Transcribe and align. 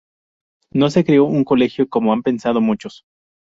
No 0.73 0.89
se 0.89 1.05
creó 1.05 1.25
un 1.25 1.43
colegio, 1.43 1.87
como 1.87 2.11
han 2.11 2.23
pensado 2.23 2.59
muchos. 2.59 3.03